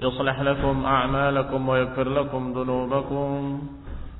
[0.00, 3.62] يصلح لكم أعمالكم ويغفر لكم ذنوبكم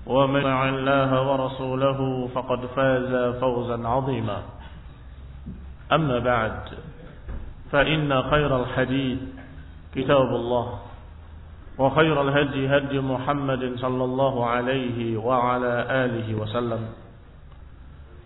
[0.07, 4.43] ومن الله ورسوله فقد فاز فوزا عظيما.
[5.93, 6.61] أما بعد
[7.73, 9.19] فإن خير الحديث
[9.95, 10.79] كتاب الله
[11.79, 16.89] وخير الهدي هدي محمد صلى الله عليه وعلى آله وسلم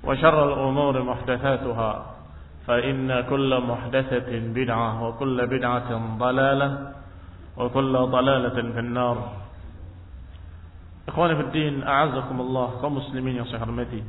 [0.04, 2.06] وشر الأمور محدثاتها
[2.66, 6.92] فإن كل محدثة بدعة وكل بدعة ضلالة
[7.57, 9.17] وكل ضلالة في النار
[11.07, 14.03] إخواني في الدين أعزكم الله kaum muslimin yang saya hormati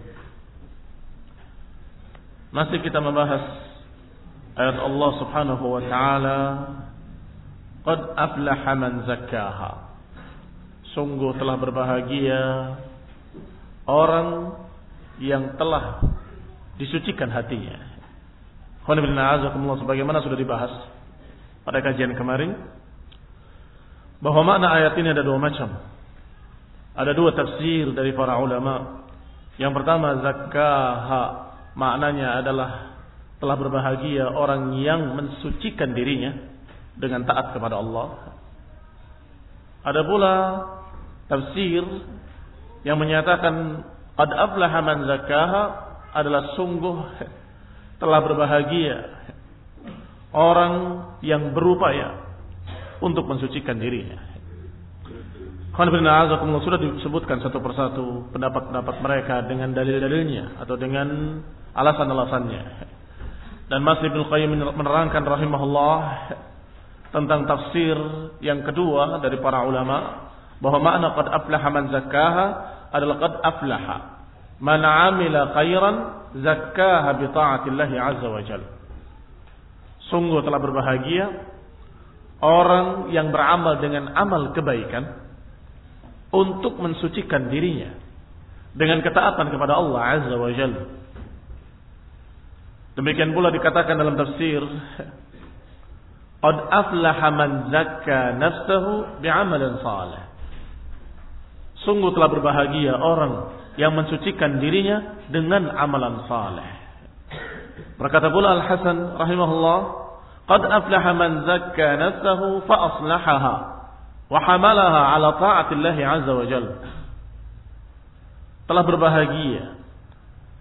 [2.49, 3.45] Masih kita membahas
[4.57, 6.39] ayat Allah Subhanahu wa taala
[7.85, 9.73] Qad aflaha man zakkaha
[10.93, 12.43] Sungguh telah berbahagia
[13.89, 14.53] orang
[15.19, 16.01] yang telah
[16.79, 17.77] disucikan hatinya.
[18.87, 20.73] Khana bin a'azakumullah sebagaimana sudah dibahas
[21.67, 22.57] pada kajian kemarin
[24.24, 25.68] bahwa makna ayat ini ada dua macam.
[26.96, 29.04] Ada dua tafsir dari para ulama.
[29.60, 31.24] Yang pertama zakkaha
[31.76, 32.72] maknanya adalah
[33.44, 36.32] telah berbahagia orang yang mensucikan dirinya
[36.96, 38.40] dengan taat kepada Allah.
[39.84, 40.36] Ada pula
[41.28, 41.84] tafsir
[42.88, 43.84] yang menyatakan
[44.16, 45.64] qad aflaha man zakkaha
[46.16, 46.98] adalah sungguh
[48.02, 48.98] telah berbahagia
[50.32, 50.74] orang
[51.20, 52.33] yang berupaya
[53.04, 54.16] untuk mensucikan dirinya.
[56.64, 61.42] sudah disebutkan satu persatu pendapat-pendapat mereka dengan dalil-dalilnya atau dengan
[61.74, 62.64] alasan-alasannya.
[63.74, 65.98] Dan Mas Ibnu Qayyim menerangkan rahimahullah
[67.10, 67.98] tentang tafsir
[68.46, 70.30] yang kedua dari para ulama
[70.62, 72.46] bahwa makna qad aflaha man zakkaha
[72.94, 73.98] adalah qad aflaha
[74.62, 75.96] man amila khairan
[76.38, 78.70] zakkaha bi taatillahi azza wa jalla.
[80.14, 81.53] Sungguh telah berbahagia
[82.44, 85.24] orang yang beramal dengan amal kebaikan
[86.36, 87.96] untuk mensucikan dirinya
[88.76, 90.84] dengan ketaatan kepada Allah azza wa jalla.
[93.00, 94.62] Demikian pula dikatakan dalam tafsir
[96.44, 100.24] Qad aflaha man zakka nafsahu bi'amalin salih.
[101.88, 106.68] Sungguh telah berbahagia orang yang mensucikan dirinya dengan amalan saleh.
[107.96, 109.80] Berkata pula Al-Hasan rahimahullah,
[110.44, 112.76] Qad أفلح man zakka نفسه fa
[114.34, 116.68] وحملها على طاعة الله عز وجل.
[118.64, 119.64] Telah berbahagia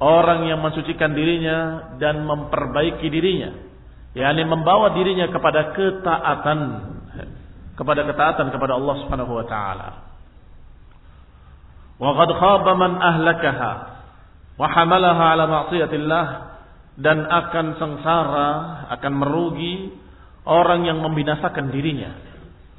[0.03, 3.55] orang yang mensucikan dirinya dan memperbaiki dirinya,
[4.19, 6.59] yakni membawa dirinya kepada ketaatan
[7.79, 9.89] kepada ketaatan kepada Allah Subhanahu wa taala.
[12.03, 13.73] Wa qad khaba man ahlakaha
[14.59, 16.52] wa hamalaha ala ma'siyatillah
[16.99, 18.51] dan akan sengsara,
[18.99, 19.97] akan merugi
[20.45, 22.13] orang yang membinasakan dirinya,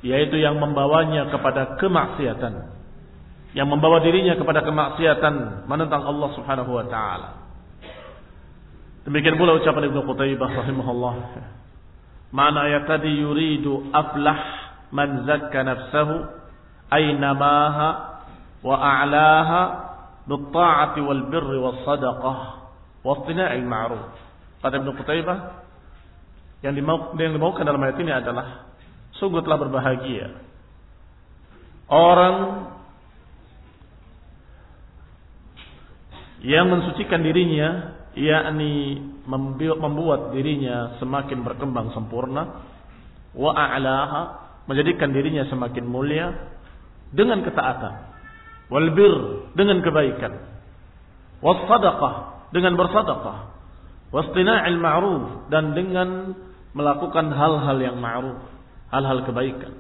[0.06, 2.54] yaitu yang membawanya kepada kemaksiatan,
[3.57, 7.30] yang membawa dirinya kepada kemaksiatan menentang Allah Subhanahu wa taala.
[9.04, 11.16] Demikian pula ucapan Ibnu Qutaibah rahimahullah.
[12.33, 14.39] Mana ayat tadi yuridu aflah
[14.95, 16.24] man zakka nafsahu
[16.88, 17.89] ainamaha
[18.63, 19.62] wa a'laha
[20.95, 22.62] bi wal birri was sadaqah
[23.03, 24.03] wastina'il ma'ruf.
[24.63, 25.63] Kata Ibnu Qutaibah
[26.63, 28.71] yang dimau yang dimaukan dalam ayat ini adalah
[29.19, 30.31] sungguh telah berbahagia
[31.91, 32.35] orang
[36.44, 42.63] yang mensucikan dirinya yakni membuat dirinya semakin berkembang sempurna
[43.35, 44.21] wa a'laha
[44.67, 46.31] menjadikan dirinya semakin mulia
[47.11, 47.94] dengan ketaatan
[48.71, 50.33] walbir dengan kebaikan
[51.44, 53.51] was sadaqah dengan bersedekah
[54.13, 56.38] wastina'il ma'ruf dan dengan
[56.77, 58.39] melakukan hal-hal yang ma'ruf
[58.94, 59.73] hal-hal kebaikan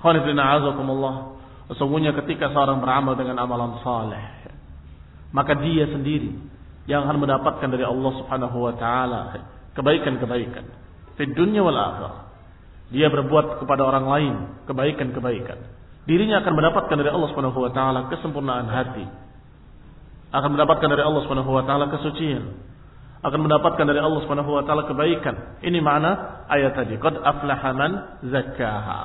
[0.00, 1.40] Khonifina azakumullah
[1.70, 4.18] Sesungguhnya ketika seorang beramal dengan amalan saleh,
[5.30, 6.34] maka dia sendiri
[6.90, 9.38] yang akan mendapatkan dari Allah Subhanahu wa taala
[9.78, 10.66] kebaikan-kebaikan
[11.14, 12.26] di dunia wal akhirah.
[12.90, 14.34] Dia berbuat kepada orang lain
[14.66, 15.58] kebaikan-kebaikan.
[16.10, 19.06] Dirinya akan mendapatkan dari Allah Subhanahu wa taala kesempurnaan hati.
[20.30, 22.54] Akan mendapatkan dari Allah Subhanahu wa taala kesucian.
[23.20, 25.60] Akan mendapatkan dari Allah Subhanahu wa taala kebaikan.
[25.60, 26.96] Ini makna ayat tadi.
[26.96, 27.92] Qad aflaha man
[28.30, 29.02] zakkaha.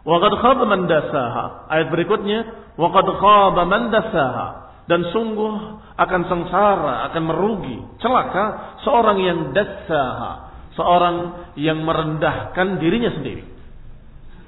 [0.00, 1.68] Wa qad khaba man dasaha.
[1.68, 2.38] Ayat berikutnya,
[2.80, 4.46] wa qad khaba man dasaha
[4.90, 5.54] dan sungguh
[5.94, 11.16] akan sengsara, akan merugi, celaka seorang yang dasaha, seorang
[11.54, 13.46] yang merendahkan dirinya sendiri.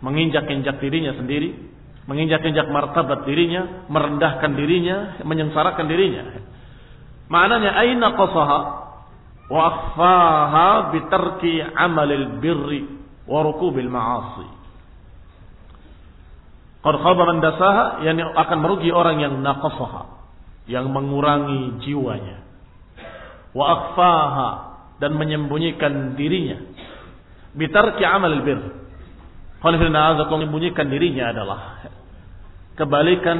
[0.02, 1.71] Menginjak-injak dirinya sendiri,
[2.06, 6.24] menginjak-injak martabat dirinya, merendahkan dirinya, menyengsarakan dirinya.
[7.30, 8.60] Maknanya aina qasaha
[9.52, 12.82] wa akhfaha bitarki amalil birri
[13.26, 14.48] wa rukubil ma'asi.
[16.82, 20.02] Qad khaba man dasaha yani akan merugi orang yang naqasaha
[20.66, 22.42] yang mengurangi jiwanya.
[23.54, 24.50] Wa akhfaha
[24.98, 26.58] dan menyembunyikan dirinya.
[27.54, 28.81] Bitarki amal bir.
[29.62, 31.60] Menyembunyikan dirinya adalah
[32.74, 33.38] kebalikan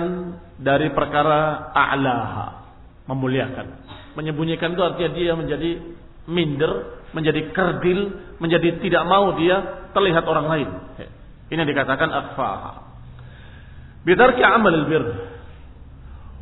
[0.62, 2.46] dari perkara a'laha,
[3.10, 3.66] memuliakan.
[4.14, 5.70] Menyembunyikan itu artinya dia menjadi
[6.30, 8.00] minder, menjadi kerdil,
[8.38, 10.68] menjadi tidak mau dia terlihat orang lain.
[11.50, 12.72] Ini yang dikatakan akhfaha.
[14.06, 15.04] Bitarki amal bir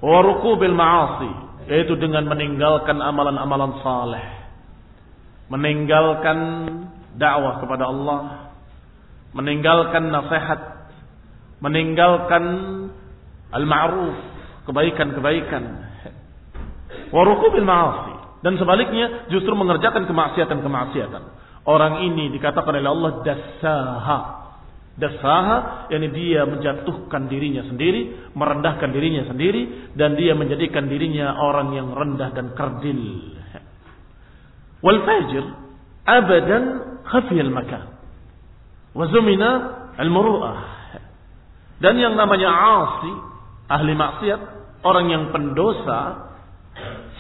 [0.00, 1.30] warukubil ma'asi
[1.68, 4.26] yaitu dengan meninggalkan amalan-amalan saleh
[5.52, 6.38] meninggalkan
[7.20, 8.49] dakwah kepada Allah
[9.36, 10.60] meninggalkan nasihat
[11.60, 12.44] meninggalkan
[13.54, 14.16] al-ma'ruf
[14.66, 15.64] kebaikan-kebaikan
[17.14, 21.22] warukubil ma'asi dan sebaliknya justru mengerjakan kemaksiatan-kemaksiatan
[21.68, 24.40] orang ini dikatakan oleh Allah dasaha
[25.00, 31.88] Dasaha, yakni dia menjatuhkan dirinya sendiri, merendahkan dirinya sendiri, dan dia menjadikan dirinya orang yang
[31.96, 33.32] rendah dan kerdil.
[34.84, 35.44] Wal fajir
[36.04, 36.64] abadan
[37.08, 37.99] khafiyal makan.
[38.96, 39.50] Wazumina
[39.96, 40.58] al-muru'ah.
[41.80, 43.12] Dan yang namanya asi,
[43.70, 44.40] ahli maksiat,
[44.84, 46.28] orang yang pendosa,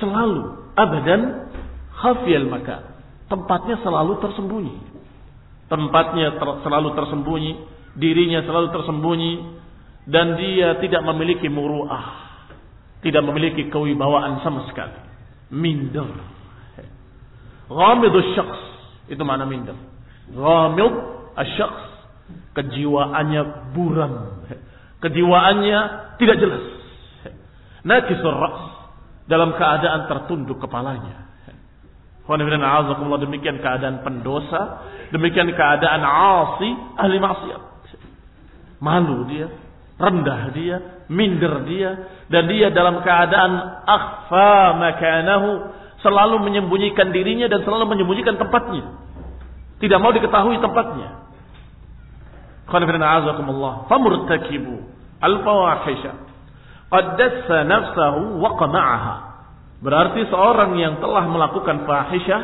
[0.02, 1.52] selalu abadan
[1.96, 2.82] khafiyal makan.
[3.30, 4.90] Tempatnya selalu tersembunyi
[5.70, 7.52] tempatnya ter, selalu tersembunyi,
[7.94, 9.32] dirinya selalu tersembunyi,
[10.10, 12.04] dan dia tidak memiliki muruah,
[13.06, 14.98] tidak memiliki kewibawaan sama sekali.
[15.54, 16.10] Minder.
[17.70, 18.62] Ghamidus syakhs,
[19.06, 19.78] itu mana minder.
[20.34, 21.84] Ghamid asyakhs,
[22.58, 24.44] kejiwaannya buram.
[25.00, 25.80] Kejiwaannya
[26.20, 26.64] tidak jelas.
[27.80, 28.60] Nakisur ras,
[29.24, 31.30] dalam keadaan tertunduk kepalanya
[32.38, 37.62] demikian keadaan pendosa, demikian keadaan asi, ahli maksiat.
[38.78, 39.50] Malu dia,
[39.98, 40.76] rendah dia,
[41.10, 41.90] minder dia,
[42.30, 45.50] dan dia dalam keadaan akhfa makanahu,
[46.00, 49.09] selalu menyembunyikan dirinya dan selalu menyembunyikan tempatnya.
[49.80, 51.32] Tidak mau diketahui tempatnya.
[53.88, 54.76] Famurtakibu.
[59.80, 62.42] Berarti seorang yang telah melakukan fahisyah,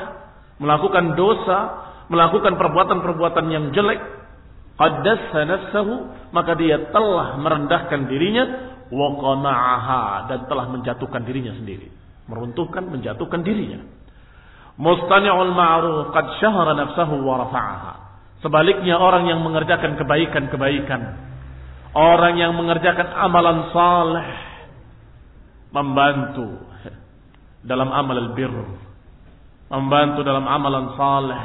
[0.57, 1.59] melakukan dosa,
[2.09, 4.01] melakukan perbuatan-perbuatan yang jelek,
[6.33, 8.45] maka dia telah merendahkan dirinya
[10.31, 11.91] dan telah menjatuhkan dirinya sendiri.
[12.27, 13.83] Meruntuhkan, menjatuhkan dirinya.
[14.77, 17.93] Mustani'ul ma'ruf qad syahara nafsahu wa rafa'aha.
[18.45, 21.03] Sebaliknya orang yang mengerjakan kebaikan-kebaikan,
[21.97, 24.29] orang yang mengerjakan amalan saleh,
[25.73, 26.61] membantu
[27.65, 28.53] dalam amal albir,
[29.73, 31.45] membantu dalam amalan saleh,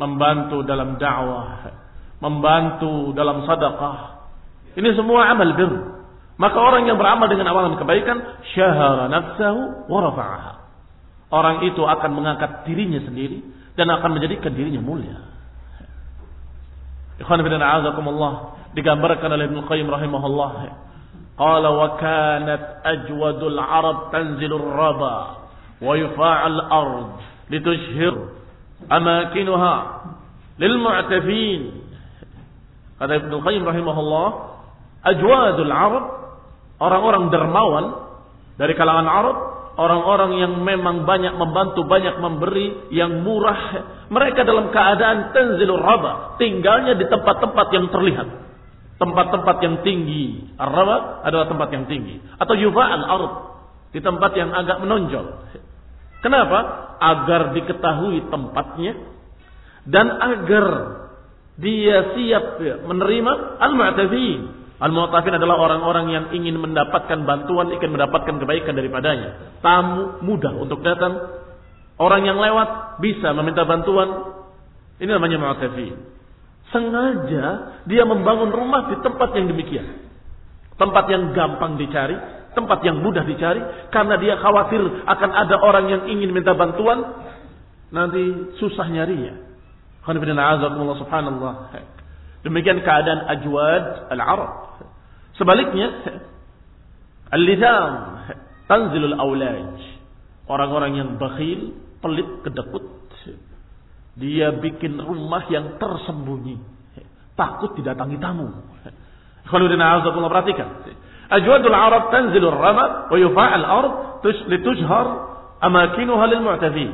[0.00, 1.68] membantu dalam dakwah,
[2.24, 3.96] membantu dalam sedekah.
[4.80, 5.72] Ini semua amal bir.
[6.40, 8.16] Maka orang yang beramal dengan amalan kebaikan,
[8.56, 10.59] syahara nafsahu wa rafa'aha.
[11.30, 13.38] Orang itu akan mengangkat dirinya sendiri
[13.78, 15.30] dan akan menjadikan dirinya mulia.
[17.22, 18.32] Ikhwan bin a'azakumullah
[18.74, 20.52] digambarkan oleh Ibnu Qayyim rahimahullah.
[21.38, 25.16] Qala wa kanat ajwadul Arab tanzilur raba
[25.80, 27.08] wa yufa'al ard
[27.48, 28.14] litushhir
[28.90, 29.74] amakinuha
[30.58, 31.62] lil mu'tafin.
[32.98, 34.28] Kata Ibnu Qayyim rahimahullah,
[35.14, 36.04] ajwadul Arab
[36.82, 37.84] orang-orang dermawan
[38.58, 43.60] dari kalangan Arab orang-orang yang memang banyak membantu, banyak memberi, yang murah,
[44.12, 48.28] mereka dalam keadaan tanzilur raba, tinggalnya di tempat-tempat yang terlihat.
[49.00, 50.52] Tempat-tempat yang tinggi.
[50.60, 52.20] Ar-raba adalah tempat yang tinggi.
[52.36, 53.32] Atau yufa'al ard,
[53.96, 55.26] di tempat yang agak menonjol.
[56.20, 56.58] Kenapa?
[57.00, 58.92] Agar diketahui tempatnya
[59.88, 60.66] dan agar
[61.56, 69.60] dia siap menerima al-mu'tazin Al-Mu'tafin adalah orang-orang yang ingin mendapatkan bantuan, ingin mendapatkan kebaikan daripadanya.
[69.60, 71.20] Tamu mudah untuk datang.
[72.00, 74.40] Orang yang lewat bisa meminta bantuan.
[74.96, 76.00] Ini namanya Mu'tafin.
[76.72, 77.44] Sengaja
[77.84, 80.08] dia membangun rumah di tempat yang demikian.
[80.80, 82.16] Tempat yang gampang dicari,
[82.56, 83.60] tempat yang mudah dicari.
[83.92, 87.04] Karena dia khawatir akan ada orang yang ingin minta bantuan.
[87.92, 89.44] Nanti susah nyarinya.
[90.08, 91.54] Subhanallah.
[92.40, 94.69] Demikian keadaan ajwad al-Arab.
[95.38, 95.88] Sebaliknya,
[97.30, 97.92] al-lidam
[98.70, 99.78] tanzilul awlaj.
[100.50, 102.86] Orang-orang yang bakhil, pelit, kedekut.
[104.18, 106.58] Dia bikin rumah yang tersembunyi.
[107.38, 108.52] Takut didatangi tamu.
[109.48, 110.68] Khaludina azakullah perhatikan.
[111.30, 113.92] Ajwadul Arab tanzilul rama wa yufa'al ard
[114.50, 115.06] litujhar
[115.62, 116.90] amakinuha lil mu'tadhin.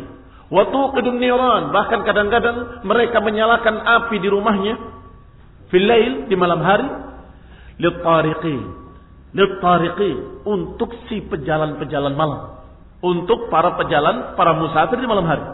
[0.53, 1.73] Wa tuqidun niran.
[1.73, 4.75] Bahkan kadang-kadang mereka menyalakan api di rumahnya
[5.67, 6.87] Filail di malam hari
[7.81, 8.63] litariqin.
[9.37, 12.61] Litariqin untuk si pejalan-pejalan malam.
[13.05, 15.45] Untuk para pejalan, para musafir di malam hari.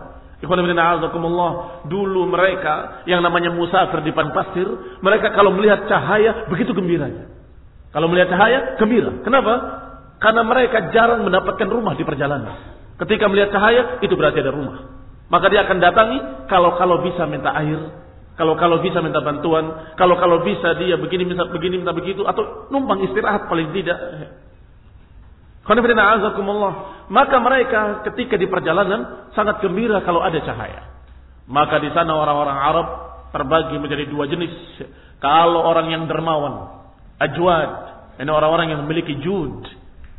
[1.87, 4.67] Dulu mereka yang namanya musafir di padang pasir,
[4.99, 7.31] mereka kalau melihat cahaya begitu gembiranya.
[7.93, 9.23] Kalau melihat cahaya, gembira.
[9.23, 9.55] Kenapa?
[10.19, 12.73] Karena mereka jarang mendapatkan rumah di perjalanan.
[12.97, 14.76] Ketika melihat cahaya, itu berarti ada rumah.
[15.29, 17.81] Maka dia akan datangi kalau kalau bisa minta air,
[18.33, 22.69] kalau kalau bisa minta bantuan, kalau kalau bisa dia begini minta begini minta begitu atau
[22.73, 23.99] numpang istirahat paling tidak.
[27.12, 30.91] Maka mereka ketika di perjalanan sangat gembira kalau ada cahaya.
[31.45, 32.87] Maka di sana orang-orang Arab
[33.37, 34.81] terbagi menjadi dua jenis.
[35.21, 36.83] Kalau orang yang dermawan,
[37.21, 37.71] ajwad,
[38.19, 39.62] ini orang-orang yang memiliki jud,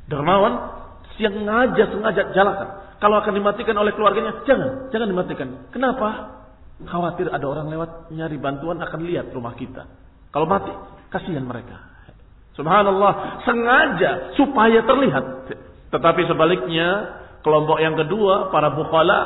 [0.07, 0.69] dermawan,
[1.17, 2.69] sengaja sengaja jalakan.
[3.03, 5.47] Kalau akan dimatikan oleh keluarganya, jangan, jangan dimatikan.
[5.75, 6.39] Kenapa?
[6.81, 9.85] Khawatir ada orang lewat nyari bantuan akan lihat rumah kita.
[10.33, 10.73] Kalau mati,
[11.13, 11.77] kasihan mereka.
[12.57, 15.25] Subhanallah, sengaja supaya terlihat.
[15.93, 16.89] Tetapi sebaliknya,
[17.45, 19.19] kelompok yang kedua, para bukhala,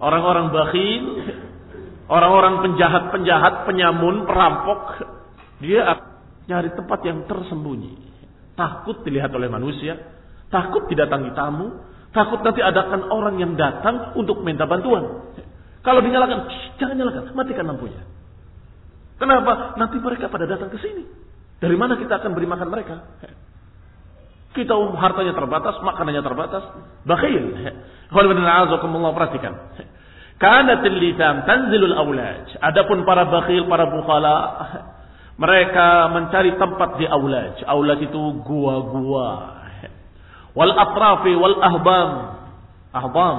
[0.00, 1.04] orang-orang bakhil,
[2.08, 5.04] orang-orang penjahat-penjahat, penyamun, perampok,
[5.60, 6.00] dia
[6.48, 7.92] nyari tempat yang tersembunyi.
[8.56, 9.96] Takut dilihat oleh manusia,
[10.48, 11.76] takut didatangi tamu,
[12.12, 15.36] takut nanti adakan orang yang datang untuk minta bantuan.
[15.86, 16.50] Kalau dinyalakan,
[16.82, 18.02] jangan nyalakan, matikan lampunya.
[19.22, 19.78] Kenapa?
[19.78, 21.06] Nanti mereka pada datang ke sini.
[21.62, 23.06] Dari mana kita akan beri makan mereka?
[24.50, 26.64] Kita hartanya terbatas, makanannya terbatas.
[27.06, 27.44] Bakhil.
[28.12, 29.54] Kalau perhatikan.
[30.36, 32.60] Karena litam tanzilul awlaj.
[32.60, 34.36] Adapun para bakhil, para bukhala,
[35.40, 37.62] mereka mencari tempat di awlaj.
[37.62, 39.54] Awlaj itu gua-gua.
[40.56, 42.10] Wal atrafi wal ahbam.
[42.90, 43.36] Ahbam.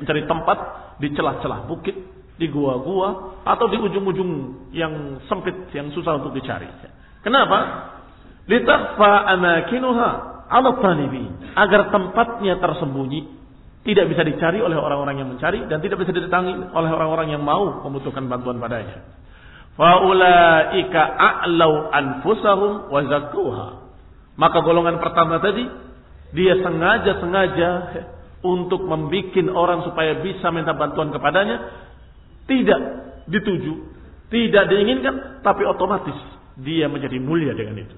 [0.00, 0.58] Mencari tempat
[1.00, 1.96] di celah-celah bukit,
[2.36, 4.30] di gua-gua, atau di ujung-ujung
[4.76, 6.68] yang sempit, yang susah untuk dicari.
[7.24, 7.58] Kenapa?
[8.48, 10.10] Litakfa amakinuha
[10.48, 11.56] ala talibin.
[11.56, 13.40] Agar tempatnya tersembunyi.
[13.80, 17.80] Tidak bisa dicari oleh orang-orang yang mencari dan tidak bisa didatangi oleh orang-orang yang mau
[17.88, 19.08] membutuhkan bantuan padanya.
[19.72, 23.00] Faulaika a'lau anfusahum wa.
[24.36, 25.64] Maka golongan pertama tadi
[26.36, 27.70] dia sengaja-sengaja
[28.40, 31.56] untuk membuat orang supaya bisa minta bantuan kepadanya
[32.48, 32.80] tidak
[33.28, 33.72] dituju,
[34.32, 36.16] tidak diinginkan, tapi otomatis
[36.58, 37.96] dia menjadi mulia dengan itu.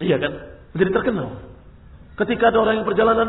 [0.00, 0.32] Iya kan?
[0.74, 1.28] Menjadi terkenal.
[2.18, 3.28] Ketika ada orang yang perjalanan,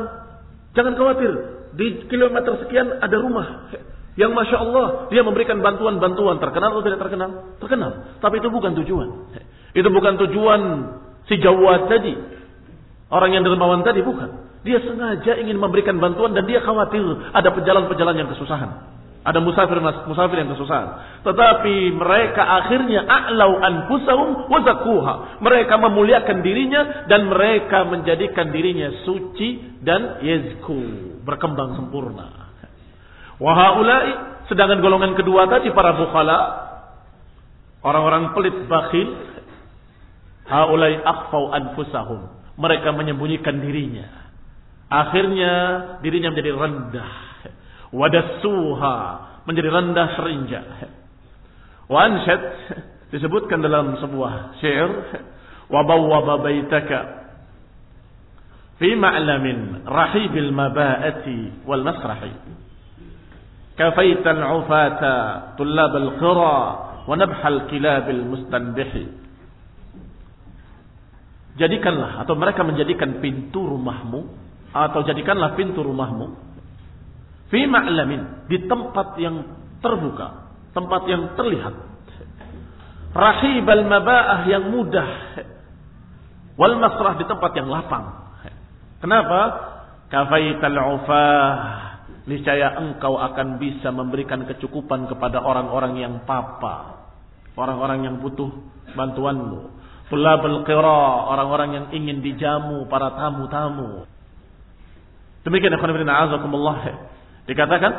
[0.74, 1.32] jangan khawatir,
[1.76, 3.72] di kilometer sekian ada rumah
[4.20, 7.56] yang masya Allah dia memberikan bantuan-bantuan terkenal atau tidak terkenal?
[7.64, 8.20] Terkenal.
[8.20, 9.10] Tapi itu bukan tujuan.
[9.72, 10.62] Itu bukan tujuan
[11.32, 12.12] si Jawad tadi.
[13.08, 14.51] Orang yang dermawan tadi bukan.
[14.62, 17.02] Dia sengaja ingin memberikan bantuan dan dia khawatir
[17.34, 18.94] ada pejalan-pejalan yang kesusahan.
[19.22, 21.22] Ada musafir musafir yang kesusahan.
[21.22, 25.14] Tetapi mereka akhirnya a'lau anfusahum wa.
[25.42, 32.54] Mereka memuliakan dirinya dan mereka menjadikan dirinya suci dan yazku, berkembang sempurna.
[33.38, 36.40] Wa haula'i sedangkan golongan kedua tadi para bukhala
[37.82, 39.10] orang-orang pelit bakhil
[40.50, 42.42] haulai akhfau anfusahum.
[42.58, 44.22] Mereka menyembunyikan dirinya
[44.92, 45.54] Akhirnya
[46.04, 47.12] dirinya menjadi rendah.
[47.96, 48.96] Wadassuha.
[49.48, 50.62] Menjadi rendah serinja.
[51.88, 52.42] Wansyad
[53.16, 54.92] disebutkan dalam sebuah syair.
[55.72, 57.22] Wabawwaba baitaka.
[58.82, 62.34] fi ma'lamin rahibil maba'ati wal masrahi
[64.58, 65.14] ufata
[65.54, 66.58] tullab al-qira
[67.06, 69.06] wa nabhal kilab al-mustanbihi
[71.62, 74.41] jadikanlah atau mereka menjadikan pintu rumahmu
[74.72, 76.36] atau jadikanlah pintu rumahmu
[77.52, 79.44] fi ma'lamin di tempat yang
[79.84, 81.76] terbuka tempat yang terlihat
[83.12, 85.08] rahibal maba'ah yang mudah
[86.56, 88.22] wal masrah di tempat yang lapang
[89.02, 89.40] Kenapa?
[90.14, 91.50] Kafaital ufah.
[92.30, 97.02] Niscaya engkau akan bisa memberikan kecukupan kepada orang-orang yang papa.
[97.58, 98.54] Orang-orang yang butuh
[98.94, 99.82] bantuanmu.
[100.14, 104.06] Tulabul orang-orang yang ingin dijamu para tamu-tamu.
[105.42, 106.80] Demikian ikhwan fillah azakumullah.
[107.50, 107.92] Dikatakan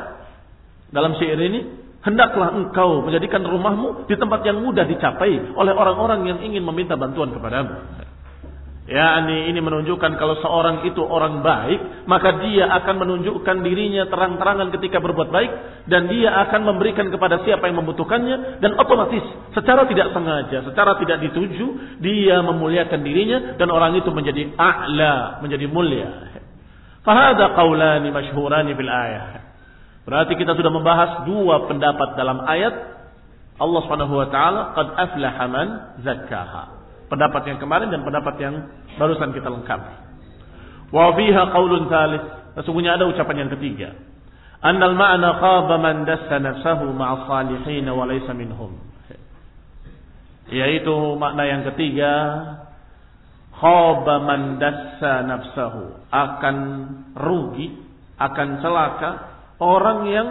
[0.94, 1.60] dalam syair ini,
[2.06, 7.34] hendaklah engkau menjadikan rumahmu di tempat yang mudah dicapai oleh orang-orang yang ingin meminta bantuan
[7.34, 8.02] kepadamu.
[8.82, 14.98] Ya, ini, menunjukkan kalau seorang itu orang baik, maka dia akan menunjukkan dirinya terang-terangan ketika
[14.98, 15.52] berbuat baik
[15.86, 19.22] dan dia akan memberikan kepada siapa yang membutuhkannya dan otomatis
[19.54, 21.66] secara tidak sengaja, secara tidak dituju,
[22.02, 26.31] dia memuliakan dirinya dan orang itu menjadi a'la, menjadi mulia.
[27.02, 29.42] Fahada qaulani masyhurani bil ayah.
[30.06, 32.74] Berarti kita sudah membahas dua pendapat dalam ayat
[33.58, 35.68] Allah Subhanahu wa taala qad aflaha man
[36.02, 36.64] zakkaha.
[37.10, 38.54] Pendapat yang kemarin dan pendapat yang
[38.98, 39.94] barusan kita lengkapi.
[40.90, 42.24] Wa fiha qaulun thalith.
[42.58, 43.94] Sesungguhnya ada ucapan yang ketiga.
[44.62, 48.78] Annal ma'na khaba man dassa nafsahu ma'a salihin wa laysa minhum.
[50.52, 52.12] Yaitu makna yang ketiga
[53.62, 56.56] khaba man dassa nafsahu akan
[57.14, 57.70] rugi
[58.18, 59.10] akan celaka
[59.62, 60.28] orang yang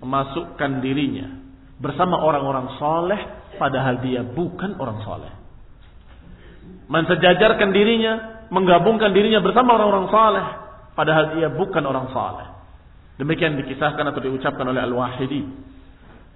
[0.00, 1.28] memasukkan dirinya
[1.76, 3.20] bersama orang-orang soleh
[3.60, 5.46] padahal dia bukan orang soleh
[6.86, 10.46] mensejajarkan dirinya, menggabungkan dirinya bersama orang-orang saleh,
[10.94, 12.46] padahal dia bukan orang saleh.
[13.18, 15.42] Demikian dikisahkan atau diucapkan oleh Al-Wahidi.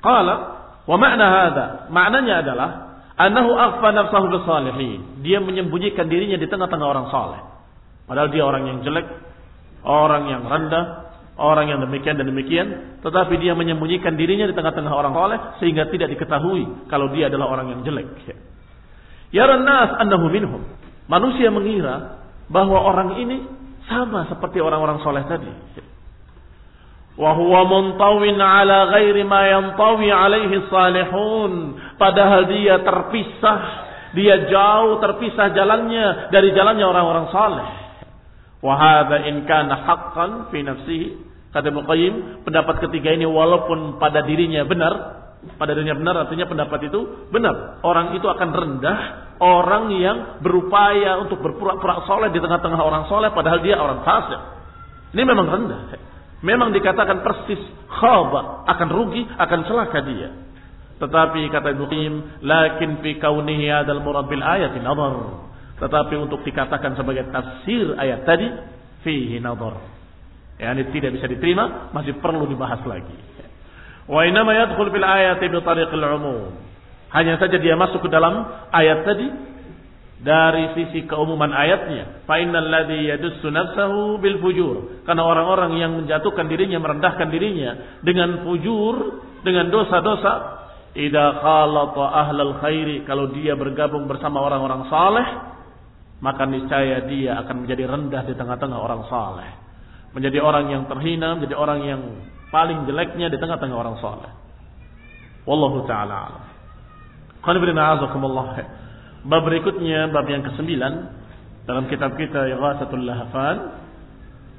[0.00, 0.34] Qala,
[0.88, 2.68] wa ma'na hadha, maknanya adalah
[3.20, 5.20] annahu akhfa nafsahu bisalihin.
[5.20, 7.40] Dia menyembunyikan dirinya di tengah-tengah orang saleh.
[8.08, 9.06] Padahal dia orang yang jelek,
[9.84, 10.84] orang yang rendah,
[11.36, 12.66] orang yang demikian dan demikian,
[13.04, 17.76] tetapi dia menyembunyikan dirinya di tengah-tengah orang saleh sehingga tidak diketahui kalau dia adalah orang
[17.76, 18.08] yang jelek.
[19.30, 20.62] Yaran nas annahu minhum.
[21.06, 22.18] Manusia mengira
[22.50, 23.46] bahwa orang ini
[23.86, 25.50] sama seperti orang-orang soleh tadi.
[27.18, 31.52] Wahuwa muntawin ala ghairi ma yantawi alaihi salihun.
[32.00, 33.60] Padahal dia terpisah,
[34.16, 37.68] dia jauh terpisah jalannya dari jalannya orang-orang saleh.
[38.64, 40.64] Wahada in kana haqqan fi.
[41.50, 41.82] Kata Ibnu
[42.46, 44.92] pendapat ketiga ini walaupun pada dirinya benar,
[45.60, 47.84] pada dirinya benar artinya pendapat itu benar.
[47.84, 48.98] Orang itu akan rendah,
[49.42, 54.40] orang yang berupaya untuk berpura-pura soleh di tengah-tengah orang soleh padahal dia orang fasik.
[55.12, 55.80] Ini memang rendah.
[56.40, 57.60] Memang dikatakan persis
[57.92, 60.49] khaba, akan rugi, akan celaka dia.
[61.00, 65.48] Tetapi kata Ibnu Qayyim, lakin fi kaunihi adal murabil ayat nadhar.
[65.80, 68.46] Tetapi untuk dikatakan sebagai tafsir ayat tadi,
[69.00, 69.80] fihi nadhar.
[70.60, 73.16] Ya, ini tidak bisa diterima, masih perlu dibahas lagi.
[74.04, 76.52] Wa inama yadkhul fil ayati bi tariqil umum.
[77.16, 79.26] Hanya saja dia masuk ke dalam ayat tadi
[80.20, 82.28] dari sisi keumuman ayatnya.
[82.28, 85.00] Fa innal ladzi yadussu nafsahu bil fujur.
[85.08, 90.59] Karena orang-orang yang menjatuhkan dirinya, merendahkan dirinya dengan fujur, dengan dosa-dosa,
[90.94, 95.26] idza khalata ahlal khairi, kalau dia bergabung bersama orang-orang saleh,
[96.20, 99.50] maka niscaya dia akan menjadi rendah di tengah-tengah orang saleh.
[100.10, 102.02] Menjadi orang yang terhina, menjadi orang yang
[102.50, 104.32] paling jeleknya di tengah-tengah orang soleh.
[105.46, 106.44] Wallahu taala alam.
[109.20, 110.94] Bab berikutnya, bab yang kesembilan
[111.64, 113.56] dalam kitab kita Ighathatul Lahafan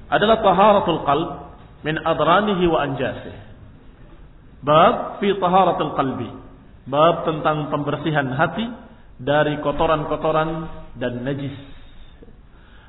[0.09, 1.29] adalah taharatul qalb
[1.85, 3.50] min adranihi wa anjasih.
[4.61, 6.29] Bab fi taharatul qalbi.
[6.85, 8.65] Bab tentang pembersihan hati
[9.21, 10.49] dari kotoran-kotoran
[10.97, 11.53] dan najis.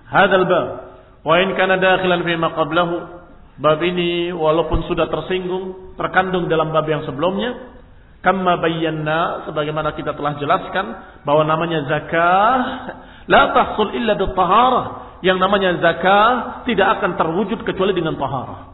[0.08, 0.66] Hadal bab
[1.24, 3.22] wa in kana dakhilan fi ma qablahu
[3.60, 7.76] Bab ini walaupun sudah tersinggung, terkandung dalam bab yang sebelumnya,
[8.24, 10.86] kama bayyana sebagaimana kita telah jelaskan
[11.28, 12.58] bahwa namanya zakah
[13.28, 14.86] la tahsul illa taharah.
[15.20, 18.71] Yang namanya zakah tidak akan terwujud kecuali dengan taharah.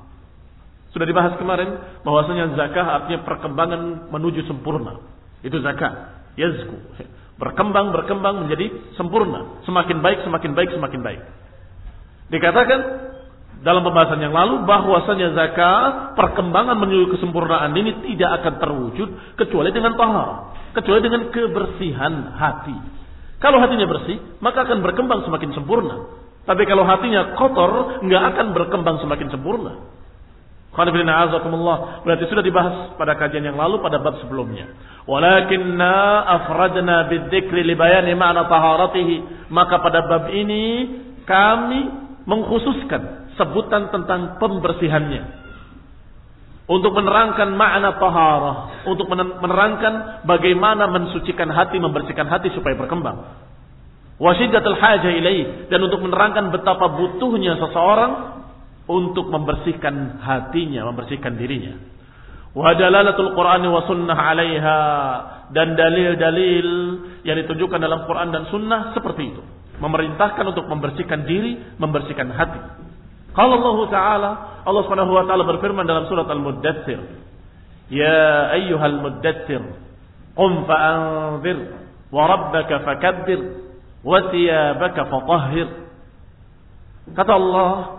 [0.99, 4.99] Sudah dibahas kemarin bahwasanya zakah artinya perkembangan menuju sempurna.
[5.47, 6.27] Itu zakah.
[6.35, 6.75] Yazku.
[7.39, 8.67] Berkembang berkembang menjadi
[8.99, 11.23] sempurna, semakin baik semakin baik semakin baik.
[12.35, 12.81] Dikatakan
[13.63, 19.09] dalam pembahasan yang lalu bahwasanya zakat perkembangan menuju kesempurnaan ini tidak akan terwujud
[19.39, 22.75] kecuali dengan tahar, kecuali dengan kebersihan hati.
[23.39, 26.11] Kalau hatinya bersih, maka akan berkembang semakin sempurna.
[26.43, 29.79] Tapi kalau hatinya kotor, nggak akan berkembang semakin sempurna.
[30.75, 34.69] Berarti sudah dibahas pada kajian yang lalu pada bab sebelumnya.
[35.09, 39.49] Walakinna afradna bidzikri li bayani ma'na taharatihi.
[39.49, 40.65] Maka pada bab ini
[41.25, 41.81] kami
[42.29, 45.49] mengkhususkan sebutan tentang pembersihannya.
[46.69, 53.25] Untuk menerangkan makna taharah, untuk menerangkan bagaimana mensucikan hati, membersihkan hati supaya berkembang.
[54.21, 58.13] Wasyiddatul hajah ilaih dan untuk menerangkan betapa butuhnya seseorang
[58.89, 61.77] untuk membersihkan hatinya, membersihkan dirinya.
[62.57, 64.81] Wa dalalatul Quran wa sunnah 'alaiha
[65.53, 66.69] dan dalil-dalil
[67.23, 69.43] yang ditunjukkan dalam Quran dan sunnah seperti itu.
[69.79, 72.89] Memerintahkan untuk membersihkan diri, membersihkan hati.
[73.37, 74.31] Kalau Allah Ta'ala,
[74.67, 76.99] Allah Subhanahu wa taala berfirman dalam surat Al-Muddatsir,
[77.93, 79.63] "Ya ayyuhal muddatsir,
[80.35, 81.59] qum fa'anzir
[82.11, 83.41] wa rabbaka fakabbir
[84.03, 85.69] wa thiyabaka fatahhir."
[87.15, 87.98] Kata Allah,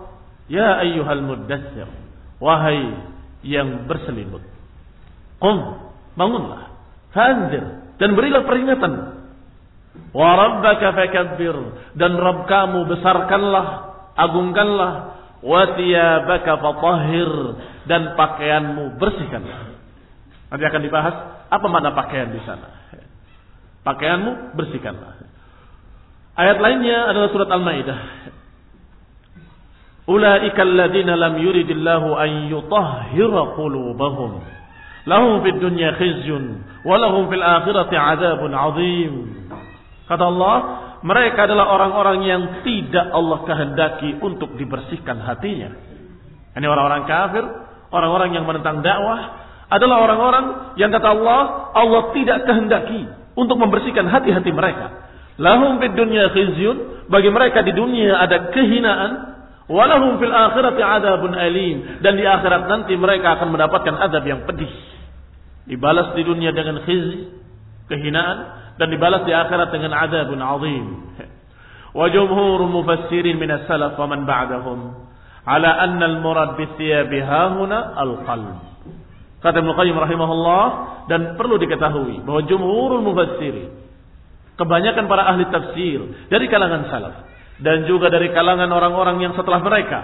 [0.50, 1.86] Ya ayyuhal muddassir.
[2.42, 2.98] Wahai
[3.46, 4.42] yang berselimut.
[5.38, 5.78] Qum.
[6.18, 6.74] Bangunlah.
[7.14, 7.62] Fanzir.
[8.02, 8.92] Dan berilah peringatan.
[10.10, 11.54] Wa rabbaka fakabbir.
[11.94, 13.66] Dan Rabb kamu besarkanlah.
[14.18, 14.92] Agungkanlah.
[15.38, 15.70] Wa
[16.42, 17.32] fatahhir.
[17.86, 19.70] Dan pakaianmu bersihkanlah.
[20.50, 21.14] Nanti akan dibahas
[21.46, 22.74] apa makna pakaian di sana.
[23.86, 25.30] Pakaianmu bersihkanlah.
[26.34, 28.00] Ayat lainnya adalah surat Al-Maidah
[30.10, 34.42] Ulaika alladziina lam yuridillahu an yutahhira qulubahum.
[35.06, 39.14] Lahum fid dunya khizyun wa lahum fil akhirati adzabun adzim.
[40.10, 40.56] Kata Allah,
[41.06, 45.70] mereka adalah orang-orang yang tidak Allah kehendaki untuk dibersihkan hatinya.
[46.58, 47.44] Ini orang-orang kafir,
[47.94, 50.44] orang-orang yang menentang dakwah adalah orang-orang
[50.74, 53.06] yang kata Allah, Allah tidak kehendaki
[53.38, 55.06] untuk membersihkan hati-hati mereka.
[55.38, 59.29] Lahum fid dunya khizyun, bagi mereka di dunia ada kehinaan,
[59.70, 62.02] Walahum fil akhirati adabun alim.
[62.02, 64.74] Dan di akhirat nanti mereka akan mendapatkan adab yang pedih.
[65.70, 67.30] Dibalas di dunia dengan khizi,
[67.86, 68.38] kehinaan.
[68.82, 70.86] Dan dibalas di akhirat dengan adabun azim.
[71.94, 75.06] Wa jumhur mufassirin min as-salaf wa man ba'dahum.
[75.46, 78.58] Ala anna al-murad bithiyabi hahuna al-qalb.
[79.38, 80.64] Kata Ibn Qayyim rahimahullah.
[81.06, 83.70] Dan perlu diketahui bahwa jumhurul mufassirin.
[84.58, 87.29] Kebanyakan para ahli tafsir dari kalangan salaf
[87.60, 90.00] dan juga dari kalangan orang-orang yang setelah mereka.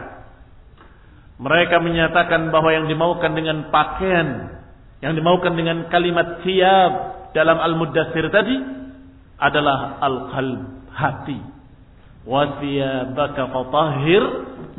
[1.37, 4.57] Mereka menyatakan bahwa yang dimaukan dengan pakaian,
[5.05, 6.93] yang dimaukan dengan kalimat siap
[7.37, 8.57] dalam Al-Muddathir tadi
[9.37, 11.37] adalah al-qalb, hati.
[12.25, 14.25] Wa thiyabaka fatahhir,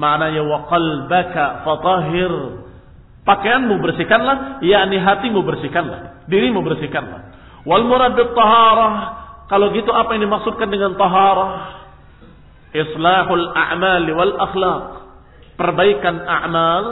[0.01, 2.33] maknanya wa qalbaka fatahhir.
[3.21, 7.37] Pakaianmu bersihkanlah, yakni hatimu bersihkanlah, dirimu bersihkanlah.
[7.67, 8.93] Wal murad taharah,
[9.51, 11.85] kalau gitu apa yang dimaksudkan dengan taharah?
[12.77, 14.83] Islahul a'mali wal akhlaq.
[15.57, 16.85] Perbaikan a'mal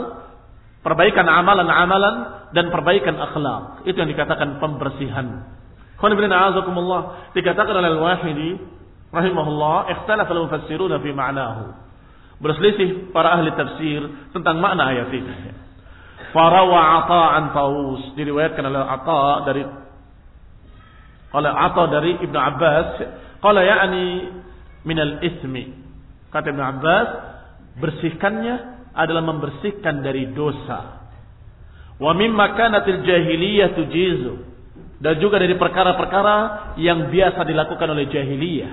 [0.86, 2.14] perbaikan amalan-amalan
[2.54, 5.50] dan perbaikan akhlak itu yang dikatakan pembersihan.
[5.98, 8.50] Qul a'azakumullah dikatakan oleh Al-Wahidi
[9.10, 11.64] rahimahullah ikhtalafa al-mufassirun fi ma'nahu.
[12.38, 15.34] Berselisih para ahli tafsir tentang makna ayat ini.
[16.30, 19.62] Farawa ata'an taus diriwayatkan oleh Ata dari
[21.32, 22.88] oleh Ata dari Ibnu Abbas.
[23.40, 24.06] Qala ya'ni
[24.86, 25.74] minal ismi.
[26.30, 27.08] Kata Ibn Abbas,
[27.82, 28.54] bersihkannya
[28.94, 31.10] adalah membersihkan dari dosa.
[31.98, 34.34] Wa mimma kanatil jahiliyah tujizu.
[34.96, 36.36] Dan juga dari perkara-perkara
[36.80, 38.72] yang biasa dilakukan oleh jahiliyah.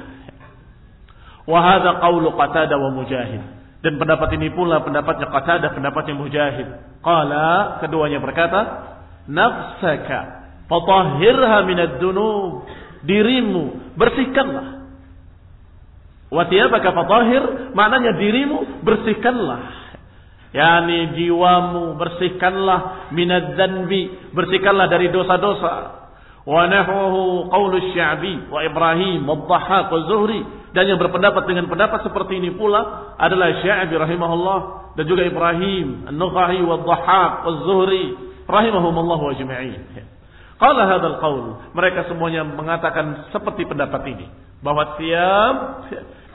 [1.44, 3.44] Wa hadha qawlu qatada wa mujahid.
[3.84, 6.68] Dan pendapat ini pula pendapatnya qatada, pendapatnya mujahid.
[7.04, 8.62] Qala, keduanya berkata,
[9.28, 12.64] nafsaka fatahhirha minad dunub.
[13.04, 14.83] Dirimu bersihkanlah
[16.34, 17.44] Watiyabaka fatahir
[17.78, 19.86] maknanya dirimu bersihkanlah.
[20.54, 25.74] Yani jiwamu bersihkanlah minad dzanbi, bersihkanlah dari dosa-dosa.
[26.44, 30.44] Wa nahwahu qaulu Sya'bi wa Ibrahim wa Zuhri
[30.76, 34.60] dan yang berpendapat dengan pendapat seperti ini pula adalah Sya'bi rahimahullah
[34.98, 38.06] dan juga Ibrahim An-Nukhahi wa Dhahhak wa Zuhri
[38.50, 39.82] rahimahumullah wa jami'in.
[40.60, 44.28] Qala hadzal qaul, mereka semuanya mengatakan seperti pendapat ini
[44.64, 45.56] bahwa tiap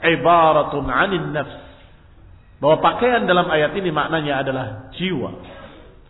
[0.03, 1.55] ibaratun anin nafs.
[2.59, 5.31] Bahwa pakaian dalam ayat ini maknanya adalah jiwa.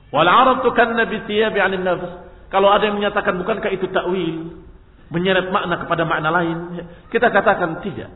[0.09, 2.09] Wal Arab tukanna bi thiyabi anin nafs.
[2.49, 4.57] Kalau ada yang menyatakan bukankah itu takwil,
[5.13, 6.57] menyeret makna kepada makna lain,
[7.13, 8.09] kita katakan tidak.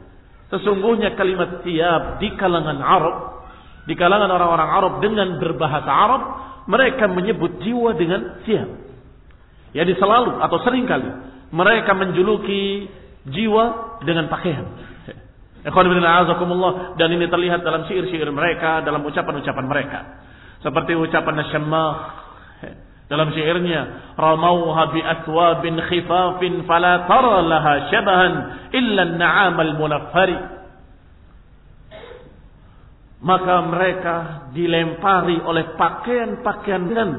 [0.49, 3.17] Sesungguhnya kalimat tiap di kalangan Arab,
[3.86, 6.21] di kalangan orang-orang Arab dengan berbahasa Arab,
[6.65, 8.69] mereka menyebut jiwa dengan tiap.
[9.73, 12.89] Jadi selalu atau sering kali mereka menjuluki
[13.29, 14.65] jiwa dengan pakaian.
[15.63, 19.99] Dan ini terlihat dalam syair-syair mereka, dalam ucapan-ucapan mereka.
[20.60, 21.93] Seperti ucapan Nasyammah
[23.12, 28.34] dalam syairnya, "Ramauha bi athwabin khifafin fala tara laha shabahan
[28.71, 30.39] illa an-na'am al-munaffari."
[33.23, 34.15] Maka mereka
[34.52, 37.10] dilempari oleh pakaian-pakaian dan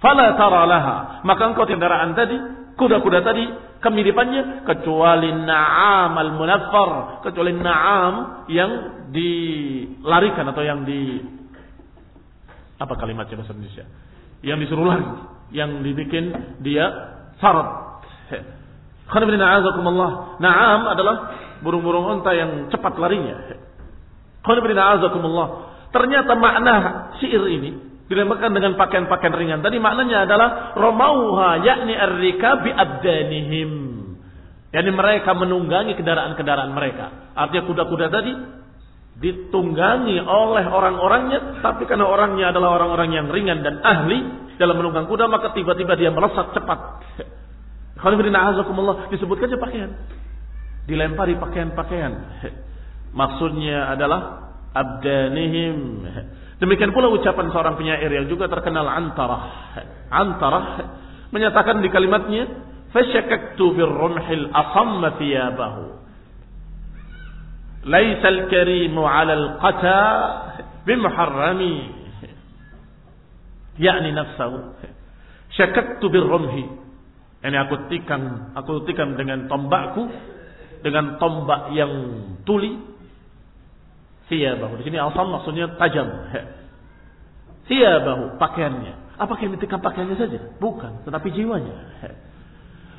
[0.00, 0.96] fala tara laha.
[1.24, 2.36] Maka engkau kendaraan tadi,
[2.78, 3.44] kuda-kuda tadi
[3.82, 8.70] kemiripannya kecuali na'am al-munaffar, kecuali na'am yang
[9.10, 11.18] dilarikan atau yang di
[12.78, 13.84] apa kalimatnya bahasa Indonesia?
[14.46, 15.06] Yang disuruh lari,
[15.50, 16.30] yang dibikin
[16.62, 16.86] dia
[17.42, 17.98] syarat.
[20.38, 21.16] Na'am adalah
[21.66, 23.58] burung-burung unta yang cepat larinya.
[25.88, 26.74] Ternyata makna
[27.18, 29.60] syair ini dinamakan dengan pakaian-pakaian ringan.
[29.60, 33.72] Tadi maknanya adalah romauha yakni ar-rika bi abdanihim.
[34.68, 37.32] Yani mereka menunggangi kendaraan-kendaraan mereka.
[37.36, 38.32] Artinya kuda-kuda tadi
[39.18, 45.28] ditunggangi oleh orang-orangnya, tapi karena orangnya adalah orang-orang yang ringan dan ahli dalam menunggang kuda,
[45.28, 46.78] maka tiba-tiba dia melesat cepat.
[47.98, 48.14] Kalau
[49.10, 49.90] disebutkan saja pakaian.
[50.86, 52.12] Dilempari pakaian-pakaian.
[53.12, 56.06] Maksudnya adalah abdanihim
[56.58, 59.42] Demikian pula ucapan seorang penyair yang juga terkenal antarah.
[60.10, 60.66] Antarah
[61.30, 62.50] menyatakan di kalimatnya,
[62.90, 65.84] "Fasyakaktu birrumhil asamma thiyabahu."
[67.86, 70.02] Laisa al-karimu 'ala al-qata
[70.82, 71.94] bimuharrami.
[73.78, 74.58] Yakni nafsahu.
[75.54, 76.64] Syakaktu birrumhi.
[77.38, 80.10] Ini aku tikam, aku tikam dengan tombakku
[80.82, 81.92] dengan tombak yang
[82.42, 82.97] tuli
[84.28, 84.80] Thiyabahu.
[84.80, 86.08] Di sini asam maksudnya tajam.
[87.68, 89.18] Thiyabahu, pakaiannya.
[89.18, 90.38] Apakah yang ditikam pakaiannya saja?
[90.60, 91.74] Bukan, tetapi jiwanya.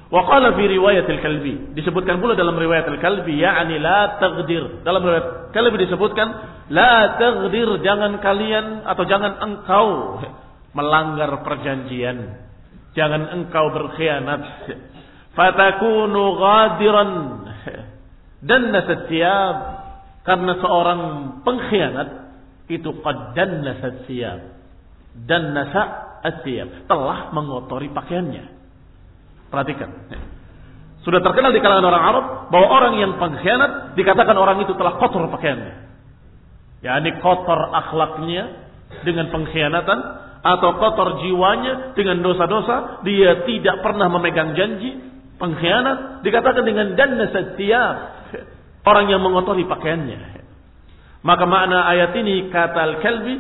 [0.10, 1.78] Wa qala fi riwayat al-kalbi.
[1.78, 4.82] Disebutkan pula dalam riwayat al-kalbi, yakni la tagdir.
[4.82, 6.28] Dalam riwayat kalbi disebutkan,
[6.74, 10.18] la tagdir, jangan kalian atau jangan engkau
[10.74, 12.42] melanggar perjanjian.
[12.98, 14.42] Jangan engkau berkhianat.
[15.38, 17.12] Fatakunu ghadiran
[18.40, 19.56] dan nasatiyab
[20.24, 21.02] karena seorang
[21.44, 22.10] pengkhianat
[22.70, 24.40] itu nasa siyab.
[25.26, 25.82] Dan nasa
[26.22, 26.86] asyab.
[26.86, 28.46] Telah mengotori pakaiannya.
[29.50, 29.90] Perhatikan.
[31.02, 35.26] Sudah terkenal di kalangan orang Arab bahwa orang yang pengkhianat dikatakan orang itu telah kotor
[35.32, 35.76] pakaiannya.
[36.80, 38.70] Ya, ini kotor akhlaknya
[39.04, 40.00] dengan pengkhianatan
[40.40, 44.96] atau kotor jiwanya dengan dosa-dosa, dia tidak pernah memegang janji,
[45.36, 47.96] pengkhianat dikatakan dengan dan nasatiyab,
[48.90, 50.42] Orang yang mengotori pakaiannya.
[51.22, 53.36] Maka makna ayat ini kata al-kalbi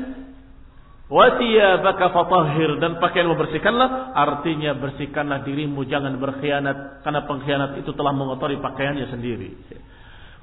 [1.10, 8.62] baka fatahhir dan pakaianmu bersihkanlah artinya bersihkanlah dirimu jangan berkhianat karena pengkhianat itu telah mengotori
[8.62, 9.50] pakaiannya sendiri.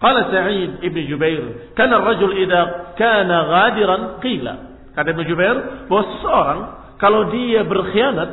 [0.02, 4.54] Qala Sa'id Ibn Jubair, kana rajul idza kana ghadiran qila.
[4.98, 6.60] Kata Ibn Jubair bahwa seseorang
[6.98, 8.30] kalau dia berkhianat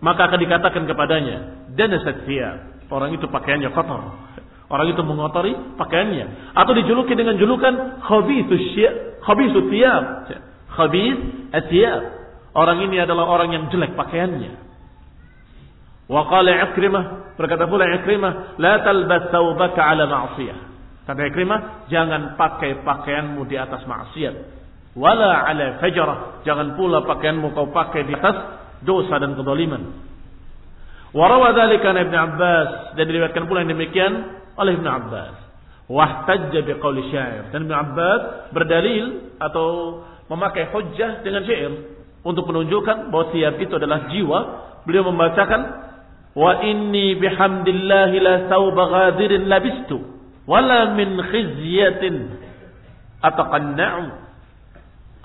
[0.00, 1.92] maka akan dikatakan kepadanya dan.
[2.88, 4.27] Orang itu pakaiannya kotor.
[4.68, 6.52] Orang itu mengotori pakaiannya.
[6.52, 10.04] Atau dijuluki dengan julukan khabithu thiyab.
[10.68, 11.20] Khabith
[11.56, 12.02] athiyab.
[12.52, 14.68] Orang ini adalah orang yang jelek pakaiannya.
[16.08, 20.58] Wa qala Ikrimah, berkata pula Ikrimah, la talbas thawbaka ala ma'siyah.
[21.04, 24.34] Kata Ikrimah, jangan pakai pakaianmu di atas maksiat.
[24.96, 28.36] Wala ala fajrah, jangan pula pakaianmu kau pakai di atas
[28.84, 30.08] dosa dan kedoliman.
[31.12, 32.68] Warawa dzalika Ibn Abbas
[33.00, 34.12] dan diriwayatkan pula yang demikian
[34.58, 35.34] oleh Ibn Abbas.
[35.88, 37.48] Wahtajja biqauli syair.
[37.54, 38.20] Dan Ibn Abbas
[38.52, 41.72] berdalil atau memakai hujjah dengan syair
[42.26, 44.38] untuk menunjukkan bahwa siap itu adalah jiwa.
[44.84, 45.62] Beliau membacakan
[46.36, 49.96] wa inni bihamdillahi la thawba ghadirin labistu
[50.44, 52.16] wala min khizyatin
[53.24, 54.04] ataqanna'u.